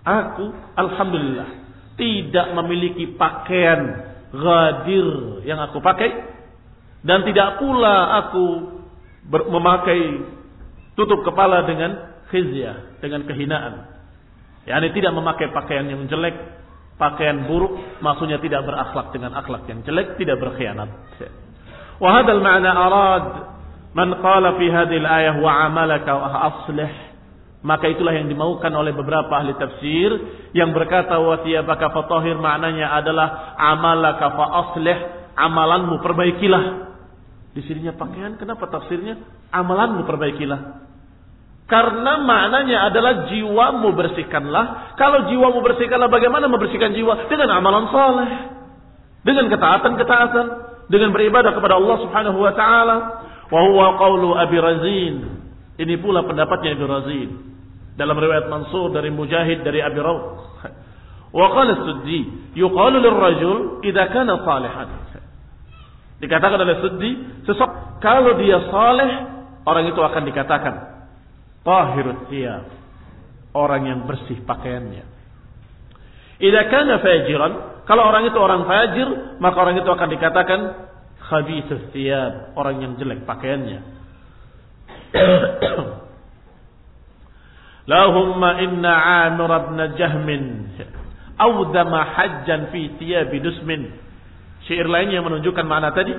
[0.04, 1.50] Aku alhamdulillah
[1.96, 5.08] tidak memiliki pakaian ghadir
[5.48, 6.12] yang aku pakai
[7.06, 8.46] dan tidak pula aku
[9.30, 10.02] memakai
[11.00, 13.74] tutup kepala dengan khizyah, dengan kehinaan.
[14.64, 16.36] Yani tidak memakai pakaian yang jelek,
[16.96, 20.90] pakaian buruk, maksudnya tidak berakhlak dengan akhlak yang jelek, tidak berkhianat.
[22.00, 23.26] Wa hadzal ma'na arad
[23.94, 26.92] man qala fi al-ayah wa 'amalaka wa aslih
[27.64, 30.12] maka itulah yang dimaukan oleh beberapa ahli tafsir
[30.52, 34.98] yang berkata wa thiyabaka fatahir maknanya adalah amalaka fa aslih
[35.40, 36.93] amalanmu perbaikilah
[37.54, 39.22] di sininya pakaian, kenapa tafsirnya?
[39.54, 40.90] Amalanmu perbaikilah.
[41.70, 44.98] Karena maknanya adalah jiwamu bersihkanlah.
[44.98, 47.30] Kalau jiwamu bersihkanlah, bagaimana membersihkan jiwa?
[47.30, 48.32] Dengan amalan saleh.
[49.22, 50.46] Dengan ketaatan-ketaatan.
[50.90, 52.96] Dengan beribadah kepada Allah subhanahu wa ta'ala.
[53.54, 55.16] Wa huwa qawlu Abi Razin.
[55.78, 57.30] Ini pula pendapatnya Ibnu Razin.
[57.94, 60.22] Dalam riwayat Mansur dari Mujahid dari Abi Rawh.
[61.34, 65.03] Wa qala Suddi, yuqalu lirrajul idza kana salihan.
[66.24, 67.12] Dikatakan oleh Suddi,
[67.44, 69.12] sesok kalau dia saleh,
[69.68, 71.04] orang itu akan dikatakan
[71.68, 72.64] tahirut thiyab.
[73.52, 75.04] Orang yang bersih pakaiannya.
[76.40, 79.08] Idza kana fajiran, kalau orang itu orang fajir,
[79.44, 80.60] maka orang itu akan dikatakan
[81.28, 83.80] khabithus thiyab, orang yang jelek pakaiannya.
[87.92, 88.94] Lahumma inna
[89.28, 90.72] Amir ibn Jahmin
[91.36, 94.03] awdama hajjan fi thiyabi dusmin.
[94.68, 96.16] Syair lainnya yang menunjukkan makna tadi.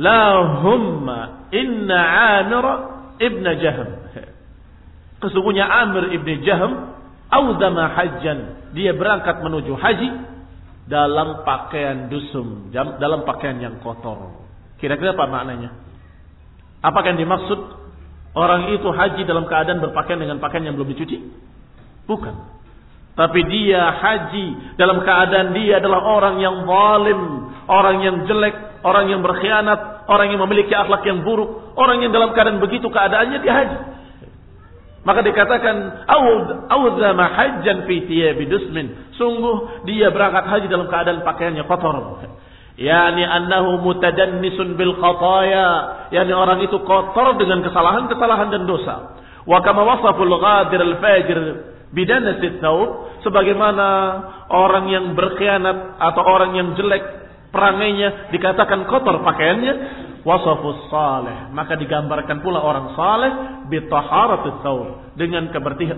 [0.00, 2.00] Lahumma inna
[2.40, 2.64] Amir
[3.22, 3.88] ibn Jahm.
[5.20, 6.72] Kesungguhnya Amir ibn Jahm
[7.30, 8.72] awdama hajjan.
[8.74, 10.10] Dia berangkat menuju haji
[10.90, 14.46] dalam pakaian dusum, dalam pakaian yang kotor.
[14.82, 15.70] Kira-kira apa maknanya?
[16.80, 17.60] Apakah yang dimaksud
[18.34, 21.18] orang itu haji dalam keadaan berpakaian dengan pakaian yang belum dicuci?
[22.08, 22.59] Bukan.
[23.18, 27.20] Tapi dia haji dalam keadaan dia adalah orang yang zalim,
[27.66, 32.32] orang yang jelek, orang yang berkhianat, orang yang memiliki akhlak yang buruk, orang yang dalam
[32.32, 33.78] keadaan begitu keadaannya dia haji.
[35.00, 36.04] Maka dikatakan
[36.68, 39.16] awzama hajjan fi thiyabi dusmin.
[39.16, 42.20] Sungguh dia berangkat haji dalam keadaan pakaiannya kotor.
[42.76, 45.68] Yani annahu mutadannisun bil khataya.
[46.12, 49.20] Yani orang itu kotor dengan kesalahan-kesalahan dan dosa.
[49.48, 51.38] Wa kama wasaful ghadir al fajir
[51.90, 53.86] bidanasit thawb sebagaimana
[54.50, 57.02] orang yang berkhianat atau orang yang jelek
[57.50, 59.74] perangainya dikatakan kotor pakaiannya
[60.22, 63.32] wasafus salih maka digambarkan pula orang saleh
[63.66, 65.50] bitaharatus thawb dengan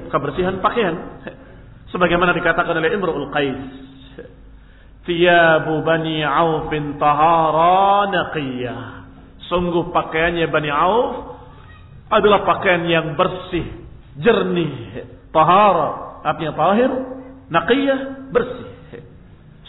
[0.08, 1.24] kebersihan pakaian
[1.92, 3.92] sebagaimana dikatakan oleh Imrul Qais
[5.02, 8.06] Thiyabu Bani Aufin tahara.
[9.50, 11.34] Sungguh pakaiannya Bani Auf
[12.08, 13.66] adalah pakaian yang bersih,
[14.20, 16.90] jernih, tahara, artinya tahir,
[17.48, 18.68] naqiyah, bersih.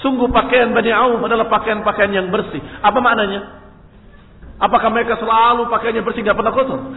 [0.03, 2.59] Sungguh pakaian Bani Auf adalah pakaian-pakaian yang bersih.
[2.83, 3.63] Apa maknanya?
[4.59, 6.79] Apakah mereka selalu pakaiannya bersih, tidak pernah kotor?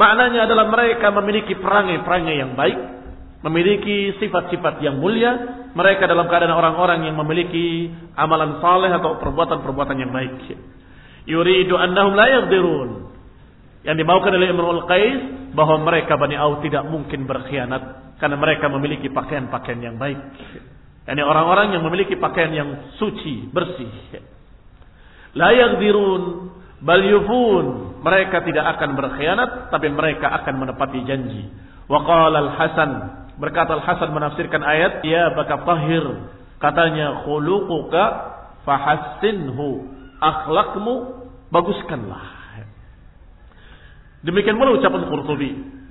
[0.00, 2.78] Maknanya adalah mereka memiliki perangai-perangai yang baik,
[3.44, 10.08] memiliki sifat-sifat yang mulia, mereka dalam keadaan orang-orang yang memiliki amalan saleh atau perbuatan-perbuatan yang
[10.08, 10.56] baik.
[11.28, 12.48] Yuridu annahum la.
[13.86, 15.20] Yang dimaukan oleh Imrul Qais
[15.54, 20.18] bahwa mereka Bani Auf tidak mungkin berkhianat karena mereka memiliki pakaian-pakaian yang baik.
[21.06, 23.88] Yani orang-orang yang memiliki pakaian yang suci, bersih.
[25.38, 26.50] La yaqdirun
[26.82, 27.66] bal yufun.
[28.02, 31.46] Mereka tidak akan berkhianat tapi mereka akan menepati janji.
[31.86, 32.90] Wa al-Hasan
[33.36, 36.04] Berkata Al-Hasan menafsirkan ayat, ya baka tahir.
[36.56, 38.04] Katanya khuluquka
[38.64, 39.92] fahassinhu.
[40.16, 40.94] Akhlakmu
[41.52, 42.35] baguskanlah.
[44.24, 45.50] Demikian pula ucapan Qurtubi.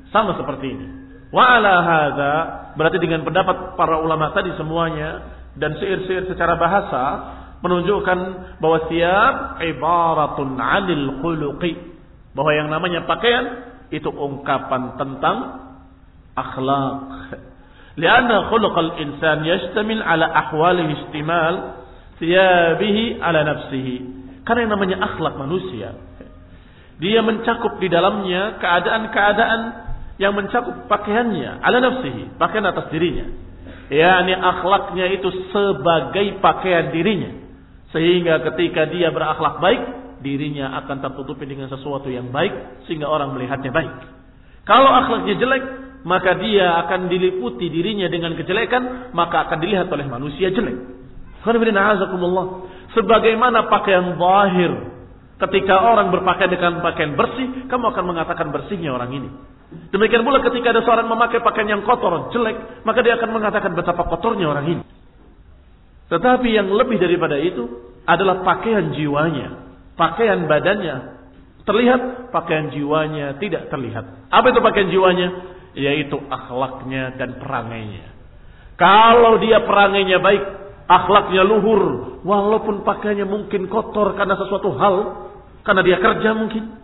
[0.10, 0.88] Sama seperti ini.
[1.34, 2.34] Wa ala hadha,
[2.80, 7.04] berarti dengan pendapat para ulama tadi semuanya dan syair-syair secara bahasa
[7.60, 8.20] menunjukkan
[8.62, 11.74] bahwa siap ibaratun 'anil khuluqi.
[12.36, 13.46] Bahwa yang namanya pakaian
[13.92, 15.38] itu ungkapan tentang
[16.36, 17.32] akhlak.
[18.02, 21.80] Lianna khuluqal insan yashtamil ala ahwalihi istimal
[22.20, 23.96] thiyabihi ala nafsihi.
[24.44, 25.96] Karena yang namanya akhlak manusia.
[26.96, 29.62] Dia mencakup di dalamnya keadaan-keadaan
[30.16, 33.28] yang mencakup pakaiannya ala nafsihi, pakaian atas dirinya.
[33.92, 37.32] yakni akhlaknya itu sebagai pakaian dirinya.
[37.92, 39.82] Sehingga ketika dia berakhlak baik,
[40.24, 43.94] dirinya akan tertutupi dengan sesuatu yang baik sehingga orang melihatnya baik.
[44.66, 45.64] Kalau akhlaknya jelek,
[46.06, 50.78] maka dia akan diliputi dirinya dengan kejelekan, maka akan dilihat oleh manusia jelek.
[52.96, 54.95] Sebagaimana pakaian zahir.
[55.36, 59.30] Ketika orang berpakaian dengan pakaian bersih, kamu akan mengatakan bersihnya orang ini.
[59.92, 64.08] Demikian pula ketika ada seorang memakai pakaian yang kotor, jelek, maka dia akan mengatakan betapa
[64.08, 64.84] kotornya orang ini.
[66.08, 67.68] Tetapi yang lebih daripada itu
[68.08, 71.18] adalah pakaian jiwanya, pakaian badannya.
[71.66, 74.30] Terlihat pakaian jiwanya tidak terlihat.
[74.30, 75.56] Apa itu pakaian jiwanya?
[75.76, 78.16] yaitu akhlaknya dan perangainya.
[78.80, 80.44] Kalau dia perangainya baik,
[80.86, 81.82] akhlaknya luhur,
[82.22, 84.96] walaupun pakaiannya mungkin kotor karena sesuatu hal,
[85.66, 86.78] karena dia kerja mungkin,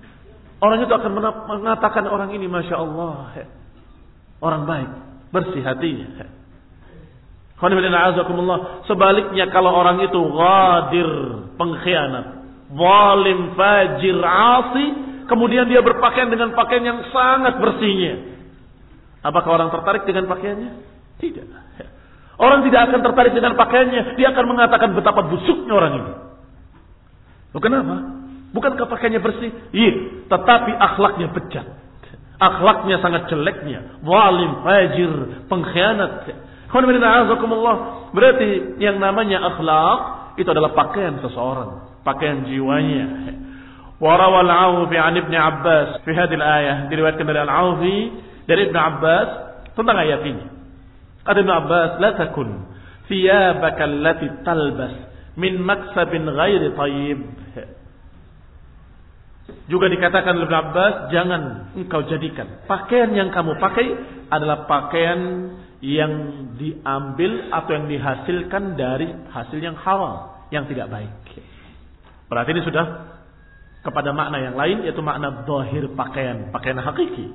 [0.62, 1.12] orang itu akan
[1.46, 3.34] mengatakan orang ini masya Allah,
[4.42, 4.90] orang baik,
[5.30, 6.26] bersih hatinya.
[8.90, 11.10] Sebaliknya kalau orang itu ghadir,
[11.62, 12.26] pengkhianat,
[12.74, 14.86] zalim, fajir, asi,
[15.30, 18.34] kemudian dia berpakaian dengan pakaian yang sangat bersihnya.
[19.22, 20.72] Apakah orang tertarik dengan pakaiannya?
[21.22, 21.61] Tidak.
[22.42, 24.18] Orang tidak akan tertarik dengan pakaiannya.
[24.18, 26.14] Dia akan mengatakan betapa busuknya orang ini.
[27.54, 27.96] Loh kenapa?
[28.52, 29.52] Bukankah pakaiannya bersih?
[29.70, 31.68] Iya, tetapi akhlaknya bejat.
[32.42, 34.02] Akhlaknya sangat jeleknya.
[34.02, 35.14] Zalim, fajir,
[35.46, 36.34] pengkhianat.
[38.12, 38.50] Berarti
[38.82, 40.00] yang namanya akhlak
[40.42, 43.38] itu adalah pakaian seseorang, pakaian jiwanya.
[44.02, 47.98] Warawal Aufi an Ibn Abbas fi hadhihi ayah diriwayatkan dari Al-Aufi
[48.50, 49.28] dari Ibn Abbas
[49.78, 50.61] tentang ayat ini.
[51.22, 52.50] Kata Ibn Abbas, "La takun
[53.06, 54.94] thiyabaka allati talbas
[55.38, 57.20] min maksabin ghairi tayyib."
[59.70, 61.42] Juga dikatakan oleh Ibn Abbas, jangan
[61.78, 63.88] engkau jadikan pakaian yang kamu pakai
[64.32, 65.20] adalah pakaian
[65.82, 66.14] yang
[66.62, 71.12] diambil atau yang dihasilkan dari hasil yang haram, yang tidak baik.
[72.30, 72.86] Berarti ini sudah
[73.82, 77.34] kepada makna yang lain yaitu makna dohir pakaian, pakaian hakiki.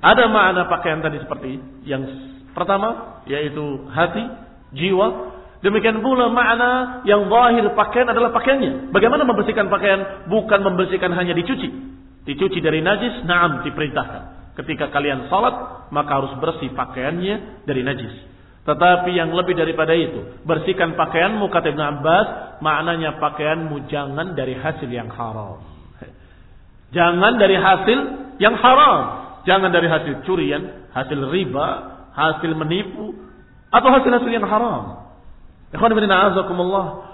[0.00, 2.02] Ada makna pakaian tadi seperti yang
[2.56, 4.24] pertama yaitu hati,
[4.72, 5.34] jiwa.
[5.62, 8.90] Demikian pula makna yang zahir pakaian adalah pakaiannya.
[8.90, 10.26] Bagaimana membersihkan pakaian?
[10.26, 11.70] Bukan membersihkan hanya dicuci.
[12.26, 14.54] Dicuci dari najis, naam diperintahkan.
[14.58, 18.14] Ketika kalian salat, maka harus bersih pakaiannya dari najis.
[18.62, 22.26] Tetapi yang lebih daripada itu, bersihkan pakaianmu kata Ibn Abbas,
[22.62, 25.62] maknanya pakaianmu jangan dari hasil yang haram.
[26.94, 27.98] Jangan dari hasil
[28.38, 29.21] yang haram.
[29.42, 31.68] Jangan dari hasil curian, hasil riba,
[32.14, 33.16] hasil menipu,
[33.72, 35.02] atau hasil-hasil yang haram.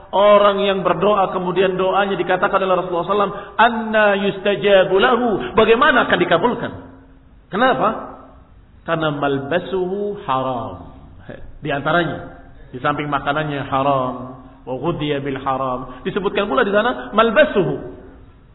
[0.09, 5.55] Orang yang berdoa kemudian doanya dikatakan oleh Rasulullah SAW, Anna yustajabu lahu.
[5.55, 6.73] Bagaimana akan dikabulkan?
[7.53, 7.89] Kenapa?
[8.89, 10.97] Karena malbasuhu haram.
[11.61, 12.41] Di antaranya,
[12.73, 14.15] di samping makanannya haram,
[14.65, 16.03] wa bil haram.
[16.05, 18.01] Disebutkan pula di sana malbasuhu.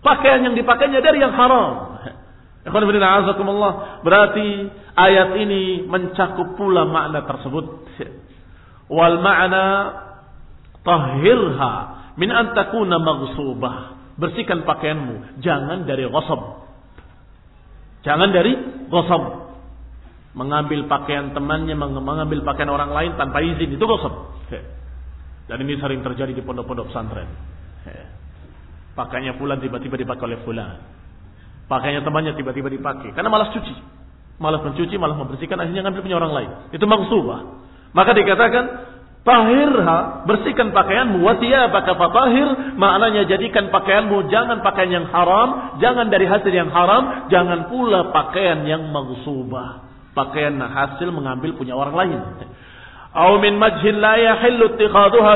[0.04, 2.02] Pakaian yang dipakainya dari yang haram.
[4.04, 4.48] Berarti
[4.96, 7.66] ayat ini mencakup pula makna tersebut.
[8.88, 9.64] Wal makna
[10.84, 11.74] tahhirha
[12.16, 13.76] min an takuna maghsubah.
[14.14, 16.42] Bersihkan pakaianmu, jangan dari ghasab.
[18.04, 18.54] Jangan dari
[18.92, 19.24] gosok.
[20.38, 23.74] Mengambil pakaian temannya, mengambil pakaian orang lain tanpa izin.
[23.74, 24.46] Itu gosok.
[25.50, 27.28] Dan ini sering terjadi di pondok-pondok pesantren.
[28.94, 30.78] Pakainya fulan tiba-tiba dipakai oleh fulan.
[31.68, 33.16] Pakainya temannya tiba-tiba dipakai.
[33.16, 33.76] Karena malas cuci.
[34.42, 36.50] Malas mencuci, malas membersihkan, akhirnya ngambil punya orang lain.
[36.74, 37.40] Itu maksubah.
[37.94, 38.64] Maka dikatakan,
[39.24, 41.24] Tahirha, bersihkan pakaianmu.
[41.72, 47.72] baka fatahir, maknanya jadikan pakaianmu jangan pakaian yang haram, jangan dari hasil yang haram, jangan
[47.72, 49.88] pula pakaian yang maghsubah.
[50.12, 52.20] Pakaian hasil mengambil punya orang lain.
[53.16, 54.76] Au min majhin la yahillu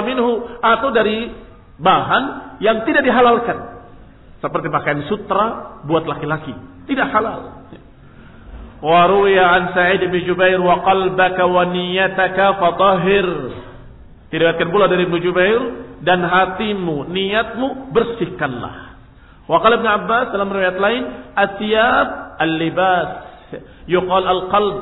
[0.04, 1.32] minhu atau dari
[1.80, 2.24] bahan
[2.60, 3.77] yang tidak dihalalkan.
[4.38, 6.54] Seperti pakaian sutra buat laki-laki,
[6.86, 7.66] tidak halal.
[8.78, 13.28] Wa ruwiya an Sa'id bin Jubair wa qalbaka wa niyyataka fatahhir.
[14.30, 15.62] Diriwayatkan pula dari Ibnu Jubair
[16.06, 18.76] dan hatimu, niatmu bersihkanlah.
[19.50, 22.08] Wa qala Ibnu Abbas dalam riwayat lain, atyab
[22.38, 23.10] al-libas
[23.90, 24.76] yuqal al-qalb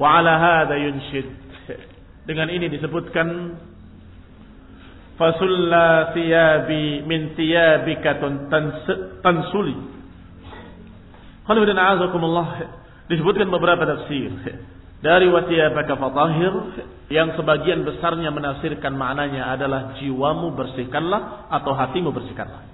[0.00, 1.28] wa ala hadha yunshid.
[2.24, 3.60] Dengan ini disebutkan
[5.18, 8.18] fasulla thiyabi min thiyabika
[9.22, 9.76] tansuli.
[11.44, 12.44] Qala
[13.04, 14.32] disebutkan beberapa tafsir
[15.04, 16.52] dari wasiyabaka fatahir
[17.12, 22.64] yang sebagian besarnya menafsirkan maknanya adalah jiwamu bersihkanlah atau hatimu bersihkanlah.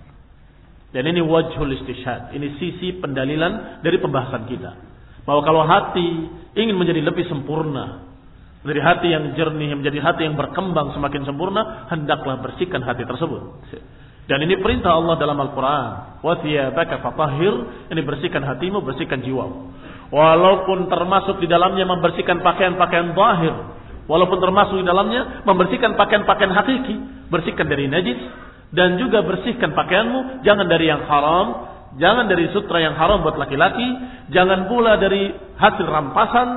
[0.91, 2.34] Dan ini wajhul istishad.
[2.34, 4.72] Ini sisi pendalilan dari pembahasan kita.
[5.22, 6.09] Bahwa kalau hati
[6.59, 8.09] ingin menjadi lebih sempurna,
[8.61, 13.64] menjadi hati yang jernih, menjadi hati yang berkembang semakin sempurna, hendaklah bersihkan hati tersebut.
[14.30, 16.22] Dan ini perintah Allah dalam Al-Quran.
[17.90, 19.74] Ini bersihkan hatimu, bersihkan jiwamu.
[20.14, 23.54] Walaupun termasuk di dalamnya membersihkan pakaian-pakaian zahir.
[24.06, 26.94] Walaupun termasuk di dalamnya membersihkan pakaian-pakaian hakiki.
[27.26, 28.22] Bersihkan dari najis.
[28.70, 30.46] Dan juga bersihkan pakaianmu.
[30.46, 31.46] Jangan dari yang haram.
[31.98, 33.88] Jangan dari sutra yang haram buat laki-laki.
[34.30, 35.26] Jangan pula dari
[35.58, 36.48] hasil rampasan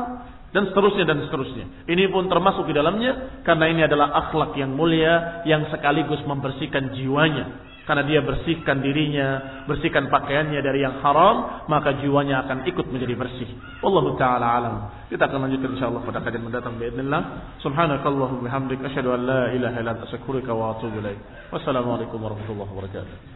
[0.52, 1.84] Dan seterusnya dan seterusnya.
[1.84, 3.42] Ini pun termasuk di dalamnya.
[3.44, 5.44] Karena ini adalah akhlak yang mulia.
[5.44, 9.28] Yang sekaligus membersihkan jiwanya karena dia bersihkan dirinya,
[9.64, 13.48] bersihkan pakaiannya dari yang haram, maka jiwanya akan ikut menjadi bersih.
[13.80, 14.74] Allah taala alam.
[15.08, 17.56] Kita akan lanjutkan insyaallah pada kajian mendatang باذنillah.
[17.64, 21.16] Subhanakallahumma bihamdik asyhadu an la ilaha illa anta astaghfiruka wa atubu ilaik.
[21.48, 23.31] Wassalamualaikum warahmatullahi wabarakatuh.